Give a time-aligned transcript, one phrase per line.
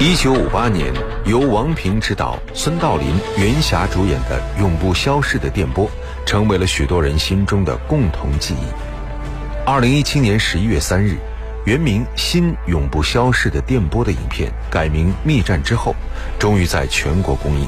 [0.00, 0.94] 一九五八年，
[1.24, 5.86] 由王平执导、孙道临、袁霞主演的《永不消逝的电波》，
[6.24, 9.66] 成为了许多人心中的共同记忆。
[9.66, 11.16] 二零一七年十一月三日，
[11.64, 15.92] 原名《新永不消逝的电波》的影片改名《密战》之后，
[16.38, 17.66] 终于在全国公映。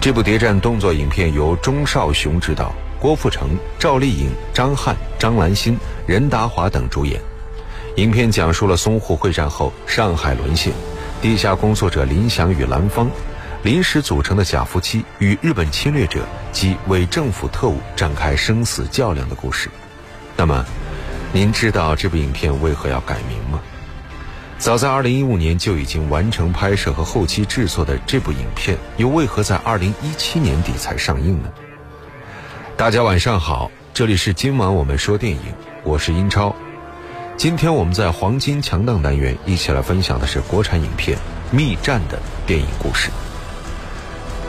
[0.00, 5.78] 这部谍战动作影片由钟少雄执导，郭富城、赵丽颖、张翰、张兰心、
[6.08, 7.20] 任达华等主演。
[7.98, 10.72] 影片讲述了淞沪会战后上海沦陷。
[11.26, 13.10] 地下工作者林祥与兰芳
[13.64, 19.68] 临时组成的假夫妻与日本侵略者及伪政府特务展开生死较量的故事。
[20.36, 20.64] 那么，
[21.32, 23.60] 您知道这部影片为何要改名吗？
[24.56, 31.48] 早在2015年就已经完成拍摄和后期制作的这部影片，又为何在2017年底才上映呢？
[32.76, 35.40] 大家晚上好，这里是今晚我们说电影，
[35.82, 36.54] 我是英超。
[37.36, 41.18] 今天我们在黄金强档单元一起来分享的是国产影片
[41.54, 43.10] 《密战》的电影故事。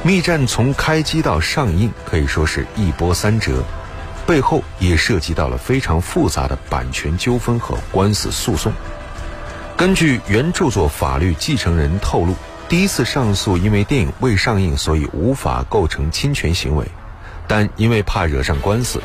[0.08, 3.62] 《密战》从开机到上映可以说是一波三折，
[4.26, 8.72] 背后也涉及到了非常复杂的版权纠纷和官司诉讼。
[9.76, 12.34] 根据原著作法律继承人透露，
[12.70, 16.86] 第一次上诉因为电影未上映，所以无法构成侵权行为，
[17.50, 19.02] 但因为怕惹上官司，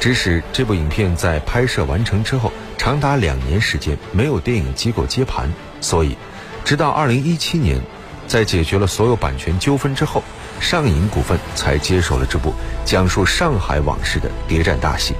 [0.00, 2.52] 致使这部影片在拍摄完成之后。
[2.78, 6.16] 长达两年时间没有电影机构接盘，所以，
[6.64, 7.80] 直到二零一七年，
[8.28, 10.22] 在解决了所有版权纠纷之后，
[10.60, 15.14] 上影股份才接手了这部讲述上海往事的谍战大戏。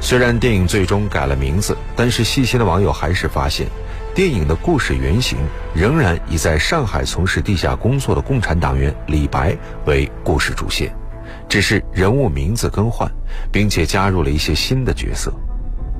[0.00, 3.66] 虽然电影最终改了名字，但是细心的网友还是发现，
[4.14, 5.38] 电影的故事原型
[5.74, 10.94] 仍然以在上海从事地下工作的共产党员李白为故事主线，
[11.48, 13.10] 只是人物名字更换，
[13.50, 15.32] 并且加入了一些新的角色。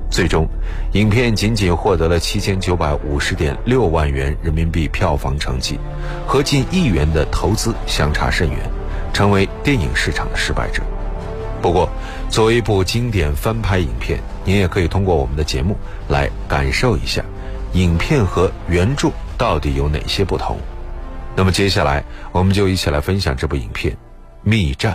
[0.08, 0.46] 最终，
[0.92, 5.80] 影片仅仅获得了七千九百五十点六万元人民币票房成绩，
[6.26, 8.58] 和近亿元的投资相差甚远，
[9.12, 10.80] 成为电影市场的失败者。
[11.60, 11.88] 不过，
[12.30, 15.76] 作为一部经典翻拍影片，您也可以通过我们的节目
[16.08, 17.24] 来感受一下，
[17.72, 20.56] 影片和原著到底有哪些不同。
[21.34, 23.92] 那么，接下来我们就一起来分享这部影片
[24.42, 24.92] 《密战》。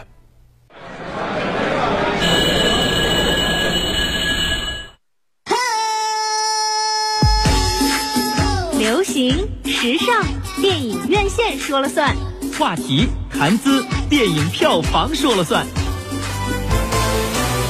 [11.33, 12.13] 线说了算，
[12.59, 15.65] 话题谈资电影票房说了算，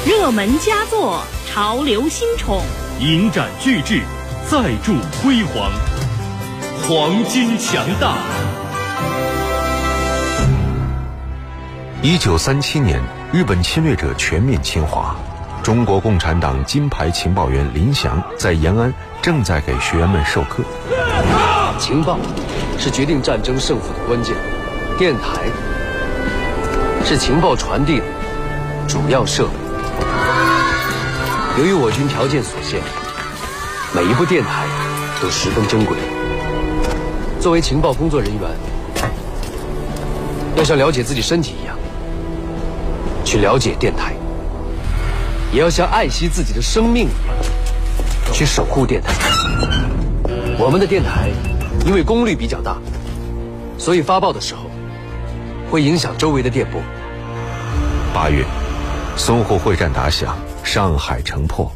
[0.03, 2.59] 热门佳作潮流新宠，
[2.99, 4.01] 影展巨制
[4.49, 5.71] 再铸辉煌，
[6.81, 8.15] 黄金强大。
[12.01, 12.99] 一九三七年，
[13.31, 15.15] 日本侵略者全面侵华，
[15.61, 18.91] 中国共产党金牌情报员林祥在延安
[19.21, 20.63] 正在给学员们授课。
[21.81, 22.19] 情报
[22.77, 24.35] 是决定战争胜负的关键，
[24.99, 25.49] 电台
[27.03, 28.05] 是情报传递的
[28.87, 29.53] 主要设备。
[31.57, 32.79] 由于我军条件所限，
[33.95, 34.67] 每一部电台
[35.19, 35.97] 都十分珍贵。
[37.39, 38.41] 作为情报工作人员，
[40.55, 41.75] 要像了解自己身体一样
[43.25, 44.13] 去了解电台，
[45.51, 47.35] 也要像爱惜自己的生命一样
[48.31, 49.15] 去守护电台。
[50.59, 51.31] 我们的电台。
[51.85, 52.77] 因为功率比较大，
[53.77, 54.69] 所以发报的时候
[55.69, 56.81] 会影响周围的电波。
[58.13, 58.45] 八月，
[59.17, 61.71] 淞沪会战打响，上海城破，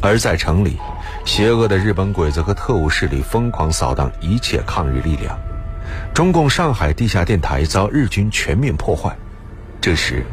[0.00, 0.76] 而在城里，
[1.24, 5.38] 邪恶的日本鬼子和特务势力疯狂扫荡一切抗日力量。
[6.12, 9.16] 中共上海地下电台遭日军全面破坏。
[9.80, 10.24] 这时，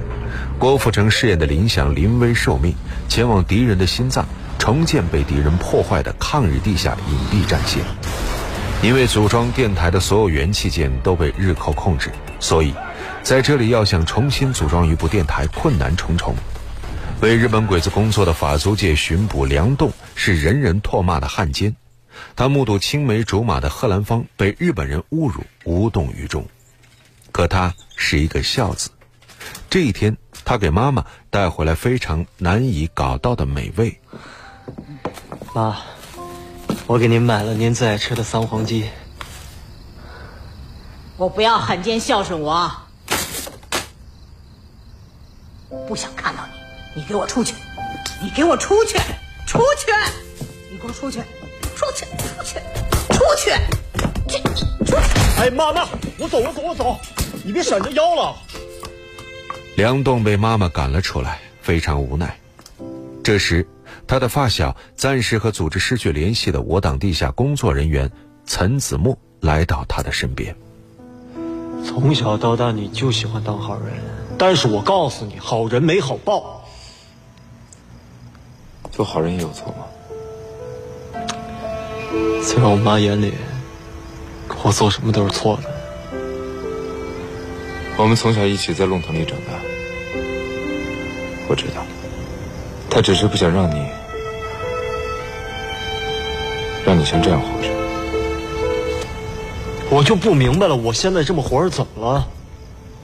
[0.57, 2.73] 郭富城饰演的林祥临危受命，
[3.07, 4.25] 前往敌人的心脏，
[4.57, 7.83] 重建被敌人破坏的抗日地下隐蔽战线。
[8.83, 12.71] 因为组装电台的所有元器件都被日寇控制，所以
[13.23, 16.35] 在这里要想重新组装一部电台困难重重。
[17.21, 21.75] 为日本鬼子工作的法租界巡捕梁栋是人人唾骂的汉奸，
[22.35, 26.45] 他目睹青梅竹马的贺兰芳被日本人侮辱，无动于衷。
[27.31, 28.91] 可他是一个孝子，
[29.67, 33.99] 这一天他给妈妈带回来非常难以搞到的美味。
[35.55, 35.75] 妈。
[36.87, 38.87] 我给您买了您最爱吃的三黄鸡。
[41.17, 42.71] 我不要汉奸孝顺我，
[45.87, 46.43] 不想看到
[46.93, 47.55] 你，你给我出去！
[48.21, 48.99] 你给我出去！
[49.47, 49.91] 出去！
[50.69, 51.19] 你给我出去！
[51.75, 52.05] 出去！
[52.35, 52.59] 出去！
[53.09, 53.51] 出去！
[54.27, 54.43] 去！
[54.85, 55.01] 出去！
[55.39, 55.87] 哎，妈妈，
[56.19, 56.99] 我走，我走，我走，
[57.43, 58.35] 你别闪着腰了。
[59.75, 62.37] 梁栋被妈妈赶了出来，非常无奈。
[63.23, 63.67] 这时。
[64.07, 68.11] 他的发小暂时和组织失去联系的我党地下工作人员
[68.45, 70.55] 岑子墨来到他的身边。
[71.83, 73.93] 从小到大你就喜欢当好人，
[74.37, 76.63] 但是我告诉你，好人没好报。
[78.91, 79.85] 做好人也有错吗？
[82.41, 83.33] 在我妈眼里，
[84.63, 85.63] 我做什么都是错的。
[87.97, 89.53] 我们从小一起在弄堂里长大，
[91.47, 91.85] 我知道，
[92.95, 93.85] 他只是不想让你，
[96.85, 97.67] 让你像这样活着。
[99.89, 102.25] 我就不明白了，我现在这么活着怎么了？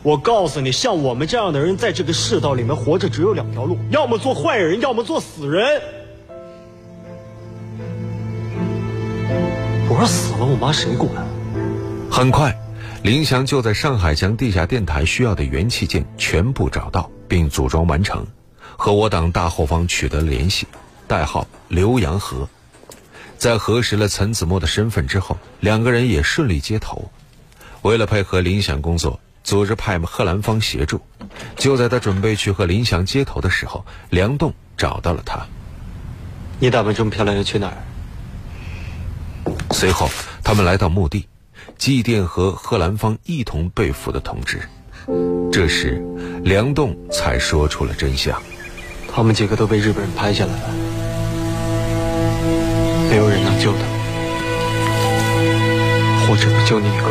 [0.01, 5.81] 我告诉你，像我们这样的人，在这个世道里面活着，只有两条路：要么做坏人，要么做死人。
[9.89, 11.11] 我说死了，我妈谁管？
[12.09, 12.57] 很快，
[13.03, 18.25] 林翔就在上海将地下电台需要的元器件全部找到，并组装完成，
[18.77, 20.67] 和我党大后方取得了联系，
[21.07, 22.47] 代号刘洋河。
[23.37, 27.11] 在核实了岑子墨的身份之后，两个人也顺利接头。
[27.81, 31.01] 为了配合林祥工作，组织派贺兰芳协助。
[31.55, 35.47] 就在他准备去和林祥接头的时候，梁栋找到了他。
[36.59, 37.77] 你打扮这么漂亮，要去哪儿？
[39.71, 40.07] 随后，
[40.43, 41.27] 他们来到墓地，
[41.79, 44.61] 祭奠和贺兰芳一同被俘的同志。
[45.51, 45.99] 这时，
[46.43, 48.39] 梁栋才说出了真相：
[49.13, 50.59] 他们几个都被日本人拍下来了，
[53.09, 53.87] 没有人能救他们，
[56.29, 57.03] 我只能救你一个。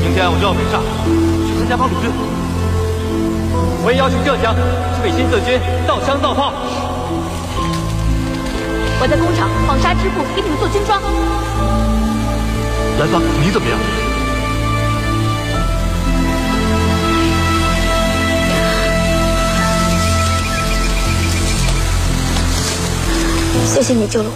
[0.00, 0.80] 明天我就要北上，
[1.44, 2.08] 去参加八路军。
[3.84, 4.54] 我也要去浙江，
[4.94, 6.52] 去给新四军造枪造炮。
[9.00, 11.00] 我在工厂纺纱织布，给你们做军装。
[12.98, 13.78] 兰芳，你怎么样？
[23.66, 24.34] 谢谢你救了我，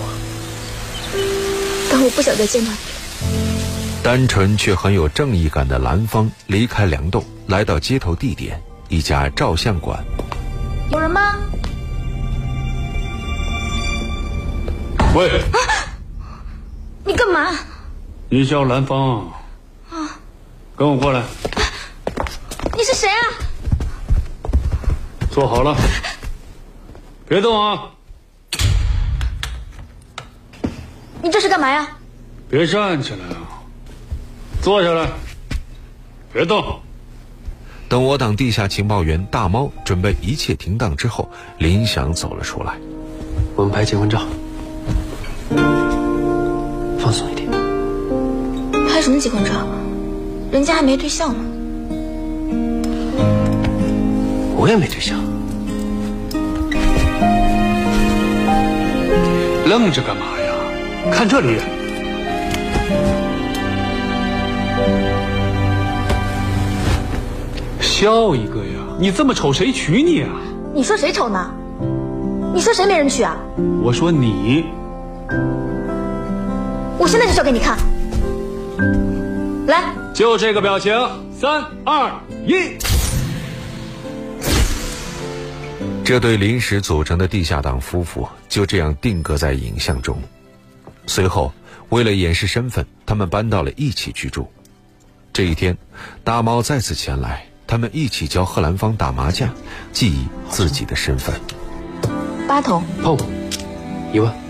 [1.91, 2.82] 但我不想再见到你了。
[4.03, 9.99] 单纯却很有正义感的兰芳离开梁栋，来到接头地点一家照相馆。
[10.93, 11.35] 有人吗？
[15.14, 15.43] 喂，
[17.05, 17.59] 你干嘛？
[18.31, 19.31] 你叫兰芳
[19.91, 20.19] 啊？
[20.75, 21.23] 跟我过来，
[22.75, 23.20] 你是谁啊？
[25.31, 25.76] 坐好了，
[27.29, 27.91] 别动啊！
[31.23, 31.87] 你这是干嘛呀？
[32.49, 33.61] 别站起来啊！
[34.62, 35.11] 坐下来，
[36.32, 36.81] 别动。
[37.87, 42.79] 等我党地下情报员大猫准备一切停当之后，林祥走了出来。
[43.55, 44.23] 我们拍结婚照，
[46.99, 47.49] 放松一点。
[48.89, 49.51] 拍什么结婚照？
[50.51, 51.45] 人家还没对象呢。
[54.57, 55.19] 我也没对象。
[59.67, 60.53] 愣着干嘛呀？
[61.11, 61.59] 看这里。
[67.81, 68.81] 笑一个呀！
[68.99, 70.29] 你这么丑，谁娶你啊？
[70.75, 71.51] 你说谁丑呢？
[72.53, 73.37] 你说谁没人娶啊？
[73.83, 74.67] 我说你。
[76.99, 77.76] 我现在就照给你看。
[79.67, 80.93] 来，就这个表情，
[81.32, 82.12] 三二
[82.46, 82.76] 一。
[86.05, 90.19] 这对临时组成的地下党夫妇就这样定格在影像中。
[91.06, 91.53] 随后，
[91.91, 94.51] 为了掩饰身份，他们搬到了一起居住。
[95.32, 95.77] 这一天，
[96.24, 99.48] 大猫再次前来，他们一起教贺兰芳打麻将，
[99.93, 101.34] 记忆自己的身份。
[102.48, 102.82] 八筒。
[103.03, 103.17] 碰，
[104.12, 104.42] 一万。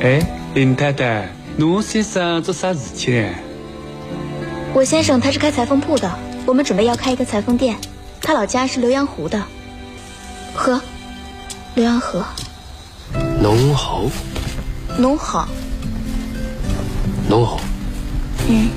[0.00, 0.20] 哎，
[0.54, 3.28] 林太太，侬先生做啥事情呢？
[4.74, 6.10] 我先生他是开裁缝铺的，
[6.46, 7.76] 我们准备要开一个裁缝店。
[8.20, 9.42] 他老家是浏阳湖的，
[10.54, 10.80] 河，
[11.76, 12.24] 浏阳河。
[13.40, 14.10] 农侯。
[14.98, 15.48] 农行。
[17.28, 17.60] 农侯。
[18.48, 18.68] 嗯。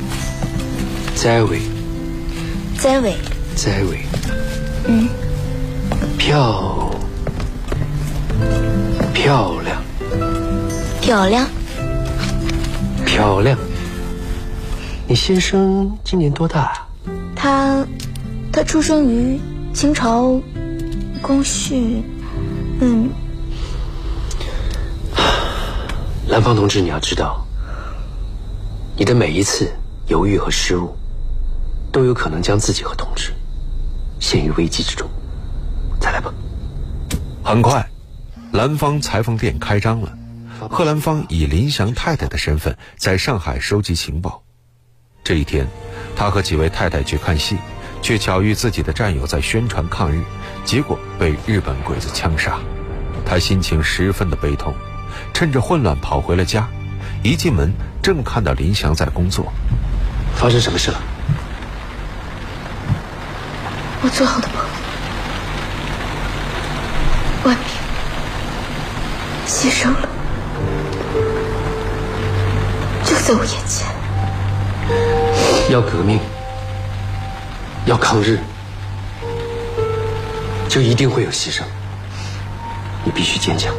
[1.16, 1.60] 栽尾。
[2.78, 3.16] 栽尾。
[3.56, 4.06] 栽尾。
[4.88, 5.10] 嗯。
[6.18, 6.90] 漂。
[9.14, 9.82] 漂亮。
[11.12, 11.46] 漂亮。
[13.06, 13.60] 漂亮。
[15.10, 16.62] 你先生今年多大？
[16.62, 16.88] 啊
[17.36, 17.86] 他，
[18.50, 19.38] 他出生于
[19.74, 20.42] 清朝
[21.22, 22.02] 光绪，
[22.80, 23.10] 嗯。
[26.30, 27.46] 兰芳同志，你要知道，
[28.96, 29.70] 你的每一次
[30.08, 30.96] 犹豫和失误，
[31.92, 33.34] 都有可能将自己和同志
[34.22, 35.06] 陷于危机之中。
[36.00, 36.34] 再来吧。
[37.44, 37.86] 很快，
[38.54, 40.10] 兰芳裁缝店开张了。
[40.70, 44.44] 贺兰芳以林祥太太的身份在上海收集情报。
[45.24, 45.68] 这一天，
[46.16, 47.58] 他和几位太太去看戏，
[48.02, 50.22] 却巧遇自己的战友在宣传抗日，
[50.64, 52.60] 结果被日本鬼子枪杀。
[53.26, 54.76] 他心情十分的悲痛，
[55.34, 56.68] 趁着混乱跑回了家。
[57.24, 59.52] 一进门，正看到林祥在工作。
[60.36, 61.02] 发生什么事了？
[64.04, 64.64] 我最好的朋友
[67.46, 67.66] 万平
[69.46, 70.10] 牺牲了，
[73.32, 73.88] 在我眼前。
[75.70, 76.20] 要革命，
[77.86, 78.38] 要抗日，
[80.68, 81.64] 就一定会有牺牲。
[83.06, 83.74] 你必须坚强。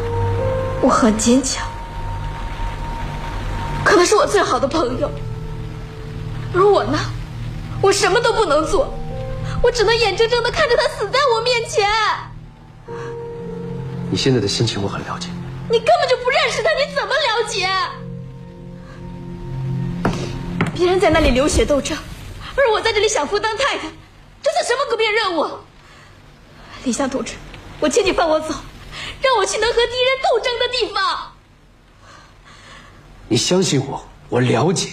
[0.81, 1.67] 我很坚强，
[3.85, 5.11] 可他是我最好的朋友，
[6.55, 6.99] 而我呢，
[7.83, 8.91] 我什么都不能做，
[9.63, 11.87] 我只能眼睁睁的看着他死在我面前。
[14.11, 15.29] 你现在的心情我很了解。
[15.69, 17.69] 你根本就不认识他，你怎么了解？
[20.75, 21.97] 别人在那里流血斗争，
[22.57, 23.89] 而我在这里享福当太太，
[24.43, 25.59] 这算什么革命任务？
[26.85, 27.35] 李湘同志，
[27.79, 28.55] 我请你放我走。
[29.21, 31.33] 让我去能和敌人斗争的地方。
[33.29, 34.91] 你相信我，我了解。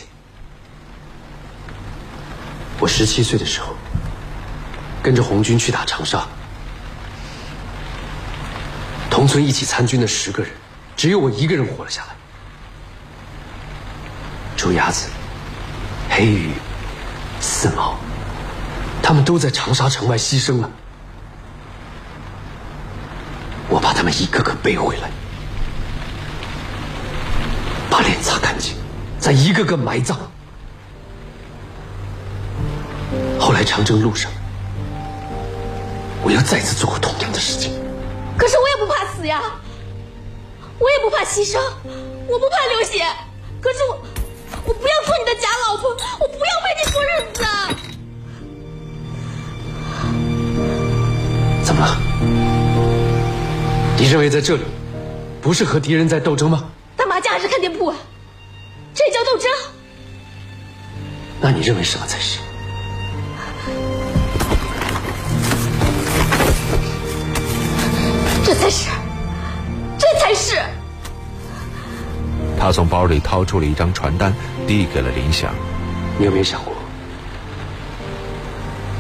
[2.79, 3.75] 我十七岁的时候，
[5.03, 6.27] 跟着红军去打长沙，
[9.09, 10.51] 同村一起参军的十个人，
[10.95, 12.15] 只有我一个人活了下来。
[14.55, 15.09] 朱伢子、
[16.10, 16.51] 黑羽、
[17.39, 17.98] 四毛，
[19.01, 20.70] 他们都在长沙城外牺牲了。
[23.70, 25.10] 我把他们一个个背回来，
[27.89, 28.75] 把脸擦干净，
[29.20, 30.18] 再一个个埋葬。
[33.39, 34.32] 后来长征路上，
[36.24, 37.72] 我又再次做过同样的事情。
[38.38, 39.42] 可是我也不怕死呀，
[40.80, 41.60] 我也不怕牺牲，
[42.28, 43.06] 我不怕流血。
[43.62, 44.01] 可是我，
[44.69, 47.41] 我不要做你的假老婆，我不要陪你过日子。
[51.63, 51.97] 怎么了？
[53.97, 54.63] 你认为在这里
[55.41, 56.69] 不是和敌人在斗争吗？
[56.95, 57.95] 打麻将还是看店铺啊？
[58.93, 59.49] 这也叫斗争？
[61.41, 62.39] 那你认为什么才是？
[68.45, 68.88] 这才是，
[69.97, 70.61] 这才是。
[72.60, 74.34] 他从包里掏出了一张传单，
[74.68, 75.51] 递给了林翔。
[76.18, 76.74] 你有没有想过，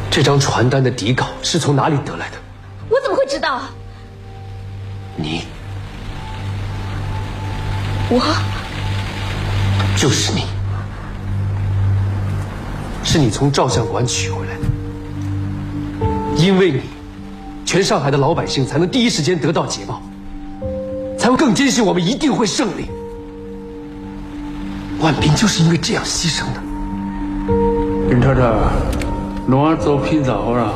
[0.09, 2.37] 这张传单的底稿是从哪里得来的？
[2.89, 3.63] 我怎么会知道？
[5.17, 5.43] 你，
[8.09, 8.21] 我，
[9.97, 10.45] 就是你，
[13.03, 14.61] 是你从照相馆取回来的。
[16.37, 16.83] 因为你，
[17.65, 20.01] 全上海的老百姓才能第一时间得到捷报，
[21.19, 22.89] 才会更坚信我们一定会胜利。
[25.01, 26.61] 万斌就是因为这样牺牲的。
[28.09, 28.41] 林超超，
[29.47, 30.73] 龙儿走拼咋好了？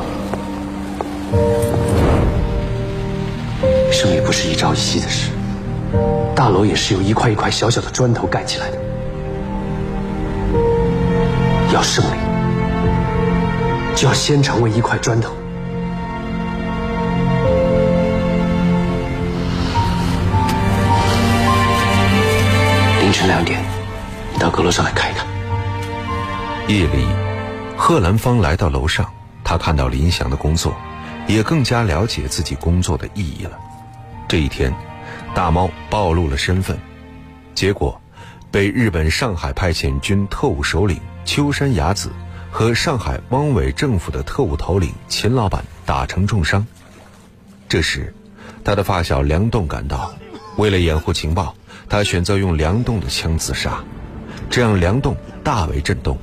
[3.91, 5.29] 胜利不是一朝一夕的事，
[6.35, 8.77] 大楼也是由一块一块小小的砖头盖起来的。
[11.73, 12.17] 要胜利，
[13.95, 15.33] 就要先成为一块砖头。
[23.01, 23.72] 凌晨两点，你
[24.43, 25.25] 到阁楼上来看一看。
[26.67, 27.07] 夜里，
[27.77, 29.09] 贺兰芳来到楼上，
[29.41, 30.75] 他看到林祥的工作，
[31.27, 33.57] 也更加了解自己工作的意义了。
[34.27, 34.75] 这一天，
[35.33, 36.77] 大猫暴露了身份，
[37.55, 38.01] 结果
[38.51, 42.11] 被日本上海派遣军特务首领秋山雅子
[42.51, 46.67] 和上海汪伪政府的特务头领秦老板打成重伤。
[47.69, 48.13] 这时，
[48.61, 50.13] 他的发小梁栋赶到，
[50.57, 51.55] 为了掩护情报，
[51.87, 53.81] 他选择用梁栋的枪自杀，
[54.55, 56.15] 这让梁栋大为震动。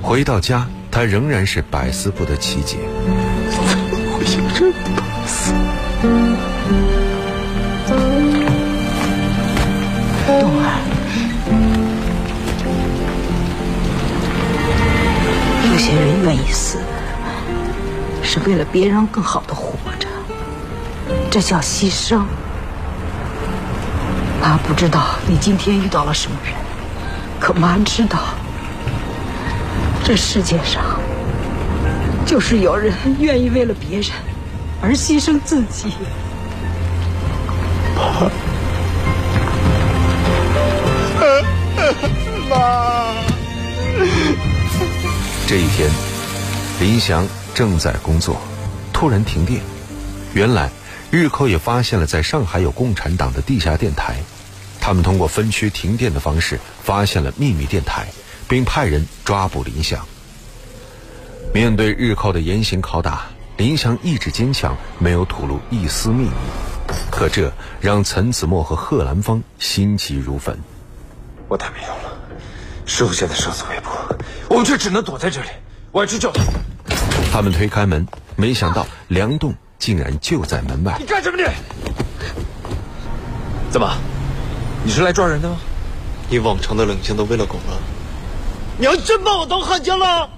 [0.00, 2.78] 回到家，他仍然是百思不得其解。
[3.50, 3.68] 怎么
[4.10, 5.52] 会有这般死？
[10.26, 10.80] 冬儿，
[15.70, 16.78] 有些人愿意死，
[18.22, 20.08] 是为了别人更好的活着，
[21.30, 22.22] 这叫牺牲。
[24.40, 26.54] 妈不知道你今天遇到了什么人，
[27.40, 28.18] 可妈知道，
[30.04, 31.00] 这世界上
[32.26, 34.10] 就是有人愿意为了别人
[34.82, 35.92] 而牺牲自己。
[37.96, 38.30] 妈，
[42.50, 43.14] 妈。
[45.46, 45.90] 这一天，
[46.80, 48.40] 林祥正在工作，
[48.92, 49.60] 突然停电。
[50.34, 50.70] 原来，
[51.10, 54.16] 日寇也发现了在上海有共产党的地下电台，
[54.88, 58.08] 他们通过分区停电的方式发现了秘密电台，
[58.48, 60.02] 并派人抓捕林翔。
[61.52, 63.26] 面对日寇的严刑拷打，
[63.58, 66.30] 林翔意志坚强，没有吐露一丝秘密。
[67.10, 67.52] 可这
[67.82, 70.58] 让陈子墨和贺兰芳心急如焚。
[71.48, 72.18] 我太没用了，
[72.86, 73.90] 师傅现在生死未卜，
[74.48, 75.48] 我们却只能躲在这里。
[75.92, 76.42] 我要去救他。
[77.30, 80.96] 他们推开门，没想到梁栋竟然就在门外。
[80.98, 81.44] 你干什么你？
[83.70, 83.94] 怎么？
[84.84, 85.56] 你是来抓人的吗？
[86.30, 87.78] 你往常的冷静都喂了狗了。
[88.78, 90.28] 你要真把我当汉奸了？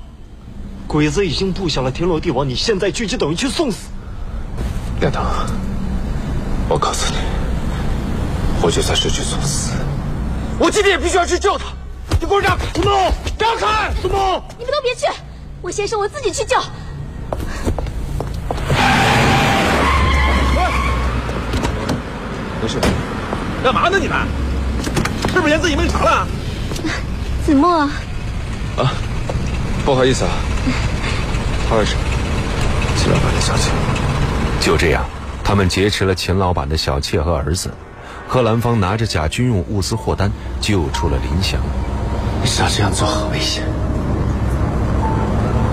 [0.87, 3.91] 鬼子已经布下了天罗地网，你现在去就等于去送死。
[5.03, 5.25] 亚当，
[6.69, 7.19] 我告诉你，
[8.61, 9.73] 我就算是去送死，
[10.59, 11.67] 我今天也必须要去救他。
[12.21, 12.67] 你给我让开！
[12.75, 13.93] 子墨，让开！
[14.03, 15.07] 子墨，你们都别去，
[15.63, 16.57] 我先生我自己去救。
[22.61, 22.79] 没事。
[23.63, 24.17] 干嘛呢你们？
[25.33, 26.27] 是不是嫌自己命长了？
[27.47, 28.93] 子墨，啊，
[29.85, 30.31] 不好意思啊，
[31.69, 31.95] 他是
[32.97, 33.71] 秦老板的小妾。
[34.61, 35.05] 就这样，
[35.45, 37.71] 他们劫持了秦老板的小妾和儿子。
[38.29, 41.61] 贺兰芳拿着假军用物资货单救出了林翔。
[42.43, 43.63] 你知道这样做很危险，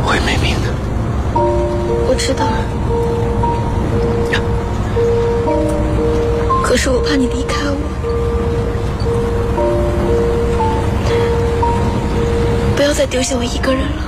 [0.05, 0.73] 会没命的。
[1.33, 2.45] 我知道。
[6.63, 7.56] 可是我怕你离开
[13.09, 14.01] 丢下我一个人了，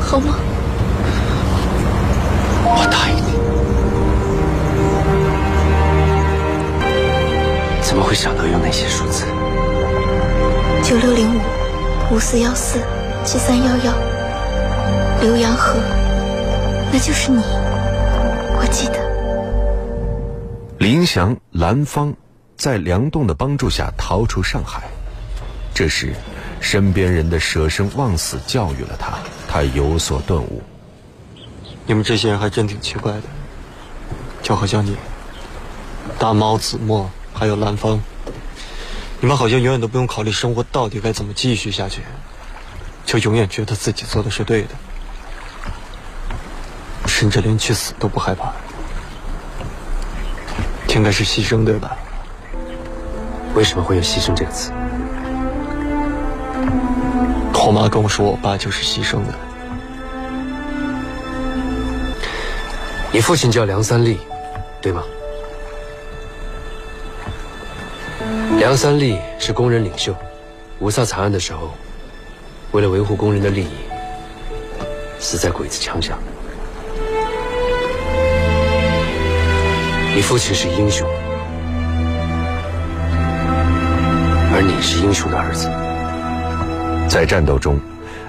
[0.00, 0.34] 好吗？
[2.64, 3.30] 我答应你。
[7.82, 9.24] 怎么会想到用那些数字？
[10.82, 11.40] 九六零五
[12.14, 12.80] 五四幺四
[13.24, 13.92] 七三幺幺，
[15.22, 15.78] 浏阳河，
[16.92, 17.40] 那就是你，
[18.58, 18.98] 我记得。
[20.78, 22.12] 林祥、兰芳
[22.56, 24.82] 在梁栋的帮助下逃出上海。
[25.72, 26.12] 这时，
[26.60, 30.62] 身边人的舍生忘死教育了他，他有所顿悟。
[31.86, 33.22] 你们这些人还真挺奇怪的，
[34.42, 34.96] 就好像你、
[36.18, 38.00] 大猫、子墨还有兰芳，
[39.20, 42.02] 你们好像永远都不用考虑生活到底该怎么继续下去，
[43.04, 44.68] 就永远觉得自己做的是对的，
[47.06, 48.52] 甚至连去死都不害怕。
[50.94, 51.96] 应该是牺牲对吧？
[53.54, 54.70] 为什么会有牺牲这个词？
[57.70, 59.34] 我妈跟我说，我爸就是牺牲的。
[63.12, 64.18] 你父亲叫梁三立，
[64.82, 65.04] 对吗？
[68.58, 70.12] 梁三立是工人领袖，
[70.80, 71.70] 五卅惨案的时候，
[72.72, 73.70] 为了维护工人的利益，
[75.20, 76.18] 死在鬼子枪下。
[80.12, 81.08] 你父亲是英雄，
[84.52, 85.70] 而你是英雄的儿子。
[87.10, 87.80] 在战斗中，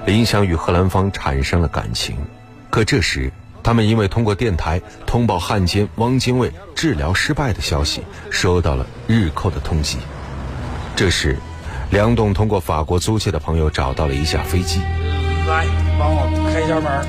[0.07, 2.17] 林祥与贺兰芳产生了感情。
[2.71, 9.97] 可这时，他们因为通过电台通报汉奸汪精卫治疗失败的消息，收到了日寇的通缉。
[10.95, 11.37] 这时，
[11.91, 14.79] 梁栋通过法国租界的朋友找到了一架飞机。
[15.47, 15.67] 来，
[15.99, 17.05] 帮我开一下门。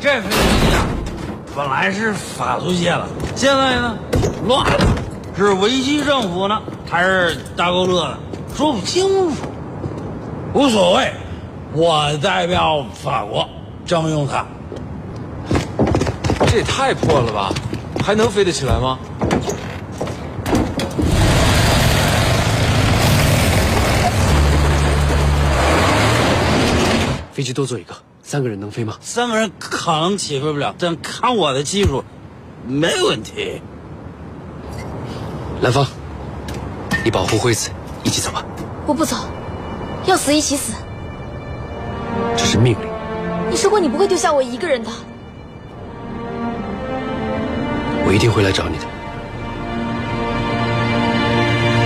[0.00, 0.53] 这飞机，
[1.56, 3.96] 本来是法租界了，现在呢
[4.44, 4.86] 乱了，
[5.36, 8.18] 是维基政府呢，还是大勾勒呢，
[8.56, 9.36] 说不清楚。
[10.52, 11.12] 无所谓，
[11.72, 13.48] 我代表法国
[13.86, 14.44] 征用它。
[16.48, 17.52] 这也太破了吧，
[18.04, 18.98] 还能飞得起来吗？
[27.32, 27.94] 飞机多坐一个。
[28.26, 28.96] 三个人能飞吗？
[29.02, 32.02] 三个人可能起飞不了，但看我的技术，
[32.66, 33.60] 没问题。
[35.60, 35.86] 兰芳，
[37.04, 37.70] 你保护惠子，
[38.02, 38.42] 一起走吧。
[38.86, 39.14] 我不走，
[40.06, 40.72] 要死一起死。
[42.34, 42.88] 这是命令。
[43.50, 44.90] 你说过你不会丢下我一个人的。
[48.06, 48.84] 我一定会来找你的，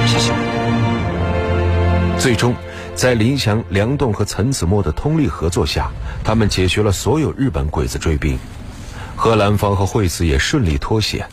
[0.06, 2.16] 相信我。
[2.18, 2.54] 最终。
[2.98, 5.88] 在林祥、梁栋和陈子墨的通力合作下，
[6.24, 8.36] 他们解决了所有日本鬼子追兵，
[9.14, 11.24] 贺兰芳和惠子也顺利脱险。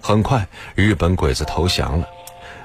[0.00, 2.08] 很快，日本鬼子投降了，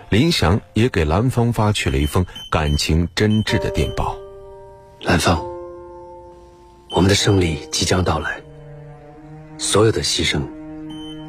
[0.07, 4.15] 林祥也给兰芳发去了一封感情真挚的电报
[5.03, 5.37] ：“兰芳，
[6.91, 8.39] 我们的胜利即将到来，
[9.57, 10.39] 所有的牺牲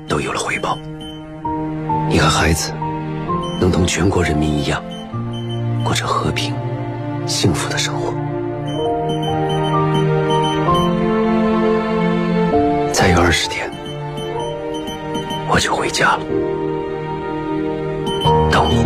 [0.08, 0.78] 都有了回报。
[2.08, 2.72] 你和孩子
[3.60, 4.80] 能同全国人民一样，
[5.82, 6.54] 过着和平。”
[7.30, 8.12] 幸福的生活。
[12.92, 13.70] 再有二十天，
[15.48, 16.20] 我就回家了。
[18.50, 18.84] 等我。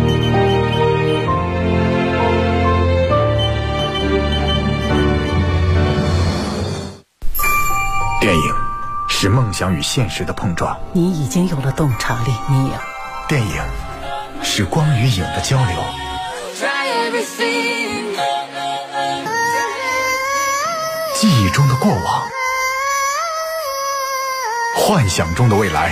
[8.21, 8.53] 电影
[9.09, 10.77] 是梦想与现实的碰撞。
[10.93, 12.73] 你已经有了洞察力，你也。
[13.27, 13.61] 电影
[14.43, 15.75] 是光与影的交流。
[16.55, 18.34] Try everything.
[21.25, 22.23] 记忆中的过往，
[24.75, 25.91] 幻想中的未来。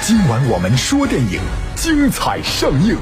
[0.00, 1.40] 今晚我们说电影，
[1.76, 2.96] 精彩上映。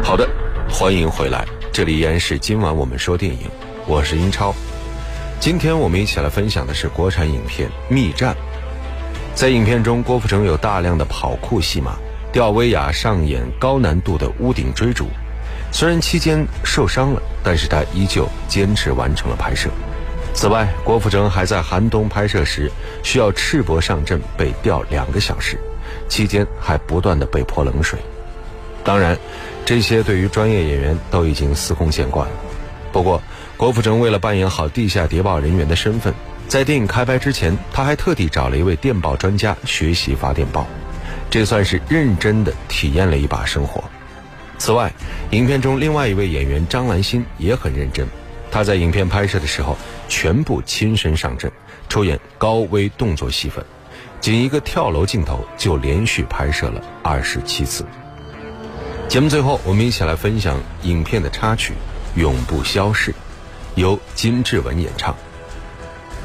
[0.00, 0.30] 好的，
[0.70, 3.50] 欢迎回来，这里依然是今晚我们说电影，
[3.88, 4.54] 我是英超。
[5.40, 8.32] 今天我们一起来分享的是国产影片《密战》。
[9.34, 11.96] 在影片中，郭富城有大量的跑酷戏码，
[12.30, 15.08] 吊威亚上演高难度的屋顶追逐。
[15.72, 19.70] 虽然期间受伤了，但是他依旧坚持完成了拍摄。
[20.34, 22.70] 此外，郭富城还在寒冬拍摄时
[23.02, 25.58] 需要赤膊上阵，被吊两个小时，
[26.08, 27.98] 期间还不断的被泼冷水。
[28.84, 29.18] 当然，
[29.64, 32.34] 这些对于专业演员都已经司空见惯了。
[32.92, 33.20] 不过，
[33.56, 36.12] 郭富城为了扮演好地下谍报人员的身份，
[36.48, 40.66] 在电影开拍之前，他还特地找了一位电报专家学习发电报，
[41.30, 43.82] 这算是认真的体验了一把生活。
[44.62, 44.92] 此外，
[45.32, 48.06] 影片中另外一位演员张兰心也很认真，
[48.48, 49.76] 她在影片拍摄的时候
[50.08, 51.50] 全部亲身上阵，
[51.88, 53.64] 出演高危动作戏份，
[54.20, 57.84] 仅一个跳楼镜头就连续拍摄了二十七次。
[59.08, 61.72] 节目最后，我们一起来分享影片的插曲
[62.20, 63.10] 《永不消逝》，
[63.74, 65.12] 由金志文演唱。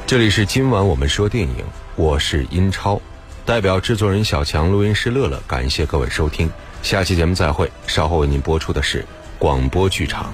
[0.06, 3.02] 这里是今晚我们说电影，我是英超，
[3.48, 6.52] 代表制作人小强、录音师乐乐，感谢各位收听。
[6.82, 9.06] 下期节目再会，稍后为您播出的是
[9.38, 10.34] 广播剧场。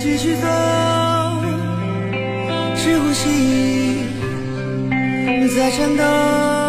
[0.00, 0.46] 继续走，
[2.76, 4.04] 是呼吸
[5.56, 6.67] 在颤抖。